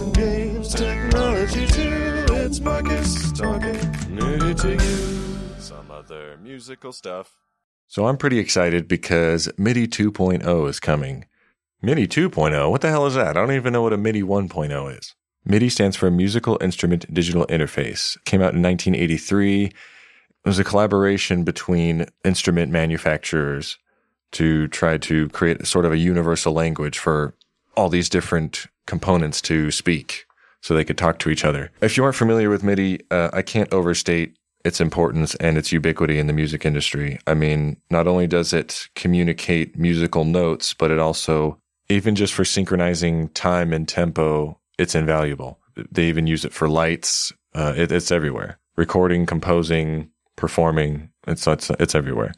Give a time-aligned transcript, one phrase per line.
[0.00, 2.24] and games, technology too.
[2.30, 3.74] It's Marcus talking
[4.14, 5.60] nerdy to you.
[5.60, 7.36] Some other musical stuff.
[7.88, 11.26] So I'm pretty excited because MIDI 2.0 is coming.
[11.82, 12.70] MIDI 2.0?
[12.70, 13.36] What the hell is that?
[13.36, 15.14] I don't even know what a MIDI 1.0 is.
[15.44, 18.16] MIDI stands for Musical Instrument Digital Interface.
[18.16, 19.64] It came out in 1983.
[19.64, 19.72] It
[20.44, 23.78] was a collaboration between instrument manufacturers
[24.32, 27.34] to try to create sort of a universal language for
[27.76, 30.26] all these different components to speak
[30.60, 31.70] so they could talk to each other.
[31.80, 36.18] If you aren't familiar with MIDI, uh, I can't overstate its importance and its ubiquity
[36.18, 37.18] in the music industry.
[37.26, 42.44] I mean, not only does it communicate musical notes, but it also, even just for
[42.44, 45.58] synchronizing time and tempo, it's invaluable.
[45.90, 47.32] They even use it for lights.
[47.54, 48.58] Uh, it, it's everywhere.
[48.76, 51.10] Recording, composing, performing.
[51.26, 52.32] It's, it's, it's everywhere.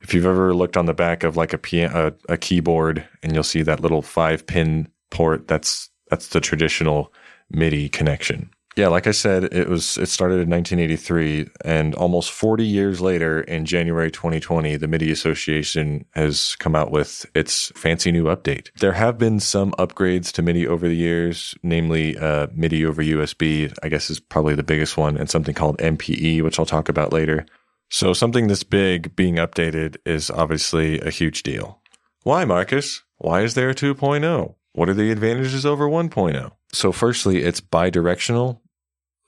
[0.00, 3.32] If you've ever looked on the back of like a piano, a, a keyboard and
[3.32, 7.12] you'll see that little five pin port, that's, that's the traditional
[7.50, 8.50] MIDI connection.
[8.76, 13.40] Yeah, like I said, it was it started in 1983 and almost 40 years later
[13.40, 18.68] in January 2020, the MIDI Association has come out with its fancy new update.
[18.78, 23.72] There have been some upgrades to MIDI over the years, namely uh, MIDI over USB,
[23.82, 27.14] I guess is probably the biggest one, and something called MPE, which I'll talk about
[27.14, 27.46] later.
[27.88, 31.80] So something this big being updated is obviously a huge deal.
[32.24, 33.04] Why, Marcus?
[33.16, 34.55] Why is there a 2.0?
[34.76, 36.52] What are the advantages over 1.0?
[36.70, 38.60] So firstly, it's bidirectional,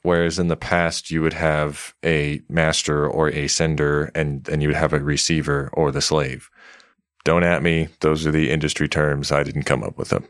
[0.03, 4.69] whereas in the past you would have a master or a sender and and you
[4.69, 6.51] would have a receiver or the slave.
[7.25, 9.33] Don't at me, those are the industry terms.
[9.33, 10.29] I didn't come up with them.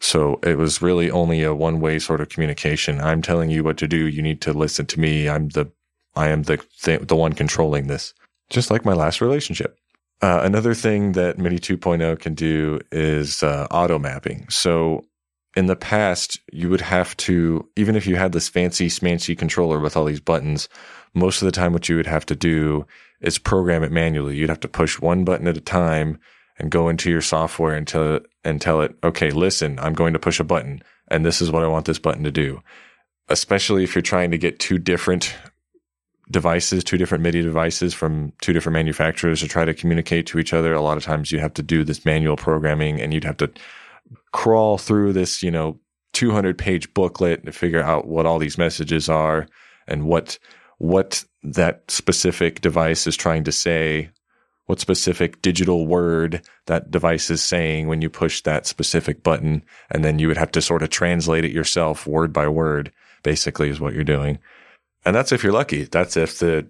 [0.00, 3.02] So it was really only a one-way sort of communication.
[3.02, 5.28] I'm telling you what to do, you need to listen to me.
[5.28, 5.70] I'm the
[6.16, 8.14] I am the th- the one controlling this.
[8.48, 9.78] Just like my last relationship.
[10.20, 14.46] Uh, another thing that MIDI 2.0 can do is uh, auto mapping.
[14.48, 15.04] So
[15.56, 19.78] in the past, you would have to, even if you had this fancy smancy controller
[19.78, 20.68] with all these buttons,
[21.14, 22.86] most of the time what you would have to do
[23.20, 24.36] is program it manually.
[24.36, 26.18] You'd have to push one button at a time
[26.58, 30.18] and go into your software and tell, and tell it, okay, listen, I'm going to
[30.18, 32.60] push a button and this is what I want this button to do.
[33.28, 35.34] Especially if you're trying to get two different
[36.30, 40.52] devices, two different MIDI devices from two different manufacturers to try to communicate to each
[40.52, 40.74] other.
[40.74, 43.50] A lot of times you have to do this manual programming and you'd have to
[44.32, 45.78] crawl through this, you know,
[46.12, 49.46] 200 page booklet to figure out what all these messages are
[49.86, 50.38] and what,
[50.78, 54.10] what that specific device is trying to say,
[54.66, 59.62] what specific digital word that device is saying when you push that specific button.
[59.90, 63.70] And then you would have to sort of translate it yourself word by word, basically
[63.70, 64.38] is what you're doing.
[65.08, 65.84] And that's if you're lucky.
[65.84, 66.68] That's if the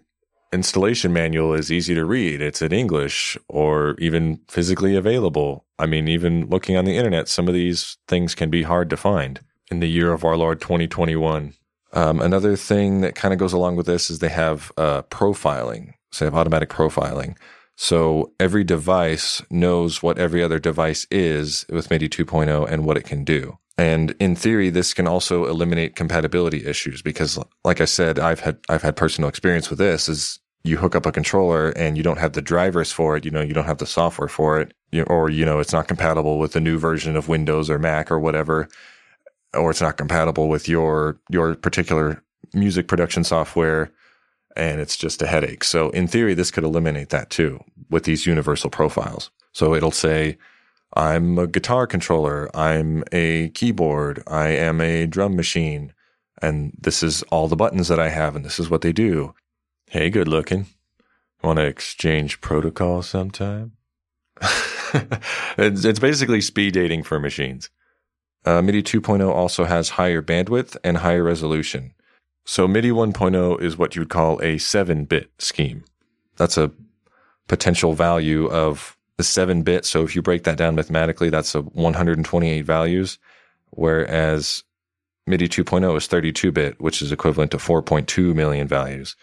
[0.52, 2.40] installation manual is easy to read.
[2.40, 5.66] It's in English or even physically available.
[5.76, 8.96] I mean, even looking on the internet, some of these things can be hard to
[8.96, 9.40] find
[9.72, 11.54] in the year of our Lord 2021.
[11.94, 15.94] Um, another thing that kind of goes along with this is they have uh, profiling.
[16.12, 17.36] So they have automatic profiling.
[17.74, 23.04] So every device knows what every other device is with MIDI 2.0 and what it
[23.04, 23.58] can do.
[23.78, 28.58] And in theory, this can also eliminate compatibility issues because, like I said, I've had,
[28.68, 32.18] I've had personal experience with this is you hook up a controller and you don't
[32.18, 33.24] have the drivers for it.
[33.24, 34.74] You know, you don't have the software for it
[35.06, 38.18] or, you know, it's not compatible with the new version of Windows or Mac or
[38.18, 38.68] whatever,
[39.54, 42.22] or it's not compatible with your, your particular
[42.52, 43.92] music production software.
[44.56, 45.62] And it's just a headache.
[45.62, 49.30] So in theory, this could eliminate that too with these universal profiles.
[49.52, 50.36] So it'll say,
[50.94, 52.48] I'm a guitar controller.
[52.56, 54.22] I'm a keyboard.
[54.26, 55.92] I am a drum machine.
[56.40, 59.34] And this is all the buttons that I have, and this is what they do.
[59.90, 60.66] Hey, good looking.
[61.42, 63.72] Want to exchange protocol sometime?
[65.58, 67.70] it's, it's, basically speed dating for machines.
[68.44, 71.92] Uh, MIDI 2.0 also has higher bandwidth and higher resolution.
[72.44, 75.84] So MIDI 1.0 is what you would call a 7 bit scheme.
[76.36, 76.70] That's a
[77.48, 79.84] potential value of the seven bit.
[79.84, 83.18] So if you break that down mathematically, that's a 128 values,
[83.70, 84.64] whereas
[85.26, 89.16] MIDI 2.0 is 32 bit, which is equivalent to 4.2 million values.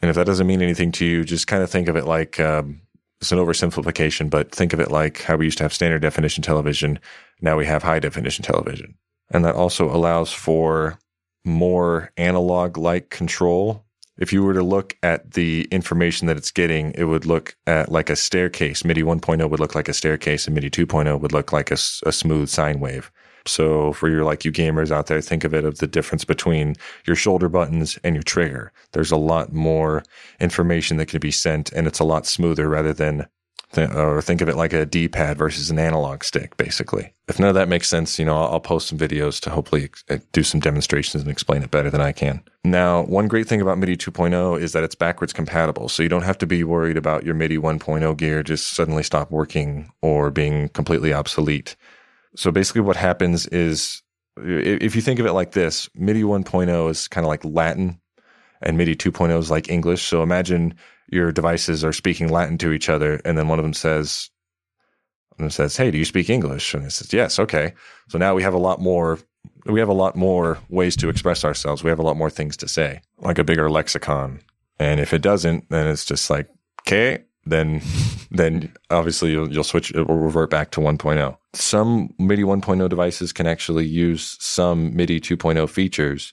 [0.00, 2.38] And if that doesn't mean anything to you, just kind of think of it like
[2.38, 2.82] um,
[3.20, 6.42] it's an oversimplification, but think of it like how we used to have standard definition
[6.42, 6.98] television.
[7.40, 8.96] Now we have high definition television.
[9.30, 10.98] And that also allows for
[11.44, 13.84] more analog like control
[14.22, 17.90] if you were to look at the information that it's getting, it would look at
[17.90, 18.84] like a staircase.
[18.84, 22.12] MIDI 1.0 would look like a staircase and MIDI 2.0 would look like a, a
[22.12, 23.10] smooth sine wave.
[23.46, 26.76] So for your like you gamers out there, think of it of the difference between
[27.04, 28.72] your shoulder buttons and your trigger.
[28.92, 30.04] There's a lot more
[30.38, 33.26] information that can be sent and it's a lot smoother rather than
[33.76, 37.14] Or think of it like a D-pad versus an analog stick, basically.
[37.26, 39.84] If none of that makes sense, you know, I'll, I'll post some videos to hopefully
[39.84, 42.42] ex- uh, do some demonstrations and explain it better than I can.
[42.64, 46.22] Now, one great thing about MIDI 2.0 is that it's backwards compatible, so you don't
[46.22, 50.68] have to be worried about your MIDI 1.0 gear just suddenly stop working or being
[50.68, 51.74] completely obsolete.
[52.36, 54.02] So basically, what happens is
[54.36, 58.00] if you think of it like this, MIDI 1.0 is kind of like Latin
[58.62, 60.02] and MIDI 2.0 is like English.
[60.02, 60.74] So imagine
[61.08, 64.30] your devices are speaking Latin to each other, and then one of them says,
[65.48, 67.74] says, "Hey, do you speak English?" And it says, "Yes." Okay,
[68.08, 69.18] so now we have a lot more.
[69.66, 71.82] We have a lot more ways to express ourselves.
[71.82, 74.40] We have a lot more things to say, like a bigger lexicon.
[74.78, 76.48] And if it doesn't, then it's just like,
[76.82, 77.82] okay, then
[78.30, 79.90] then obviously you'll, you'll switch.
[79.92, 81.36] It will revert back to 1.0.
[81.54, 86.32] Some MIDI 1.0 devices can actually use some MIDI 2.0 features,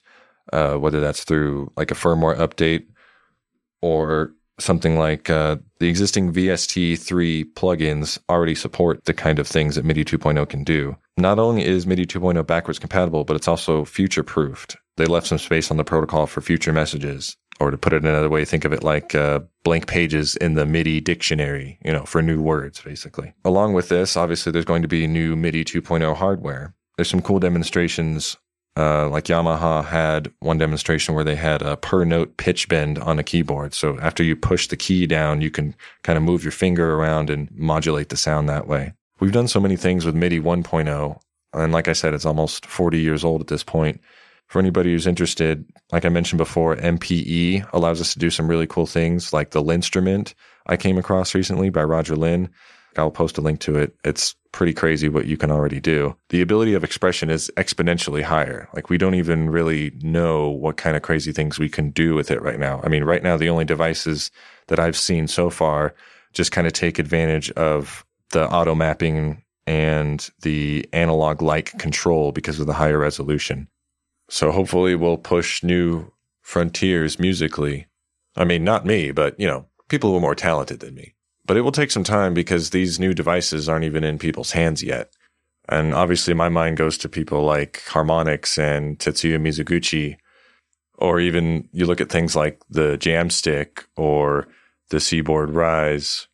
[0.52, 2.86] uh, whether that's through like a firmware update
[3.82, 9.84] or something like uh, the existing VST3 plugins already support the kind of things that
[9.84, 10.96] MIDI 2.0 can do.
[11.16, 14.76] Not only is MIDI 2.0 backwards compatible, but it's also future proofed.
[14.96, 17.36] They left some space on the protocol for future messages.
[17.58, 20.64] Or to put it another way, think of it like uh, blank pages in the
[20.64, 23.34] MIDI dictionary, you know, for new words, basically.
[23.44, 26.74] Along with this, obviously, there's going to be new MIDI 2.0 hardware.
[26.96, 28.38] There's some cool demonstrations
[28.76, 33.18] uh, like Yamaha had one demonstration where they had a per note pitch bend on
[33.18, 33.74] a keyboard.
[33.74, 37.30] So after you push the key down, you can kind of move your finger around
[37.30, 38.94] and modulate the sound that way.
[39.18, 41.20] We've done so many things with MIDI 1.0.
[41.52, 44.00] And like I said, it's almost 40 years old at this point.
[44.46, 48.66] For anybody who's interested, like I mentioned before, MPE allows us to do some really
[48.66, 50.34] cool things like the LinnStrument
[50.66, 52.50] I came across recently by Roger Linn.
[52.96, 53.94] I'll post a link to it.
[54.04, 56.16] It's pretty crazy what you can already do.
[56.30, 58.68] The ability of expression is exponentially higher.
[58.74, 62.30] Like we don't even really know what kind of crazy things we can do with
[62.30, 62.80] it right now.
[62.82, 64.30] I mean, right now, the only devices
[64.66, 65.94] that I've seen so far
[66.32, 72.58] just kind of take advantage of the auto mapping and the analog like control because
[72.58, 73.68] of the higher resolution.
[74.28, 77.86] So hopefully we'll push new frontiers musically.
[78.36, 81.14] I mean, not me, but you know, people who are more talented than me.
[81.50, 84.84] But it will take some time because these new devices aren't even in people's hands
[84.84, 85.10] yet.
[85.68, 90.16] And obviously my mind goes to people like Harmonix and Tetsuya Mizuguchi,
[90.96, 94.46] or even you look at things like the Jamstick or
[94.90, 96.28] the Seaboard Rise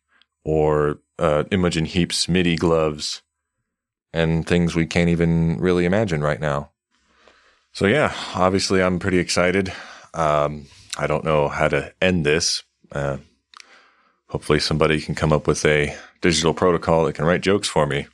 [0.45, 3.23] or uh, Imogen Heap's MIDI gloves
[4.13, 6.69] and things we can't even really imagine right now.
[7.73, 9.73] So yeah, obviously I'm pretty excited.
[10.13, 12.61] Um, I don't know how to end this.
[12.91, 13.17] Uh,
[14.29, 18.07] hopefully somebody can come up with a digital protocol that can write jokes for me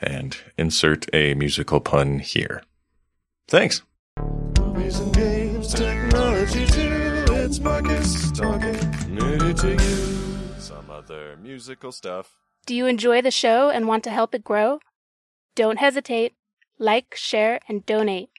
[0.00, 2.62] and insert a musical pun here.
[3.48, 3.82] Thanks.
[4.58, 7.24] Movies and games, technology too.
[7.28, 8.74] It's Marcus talking
[9.14, 10.60] nerdy to you.
[10.60, 12.36] Some other musical stuff.
[12.66, 14.80] Do you enjoy the show and want to help it grow?
[15.54, 16.34] Don't hesitate.
[16.78, 18.30] Like, share, and donate.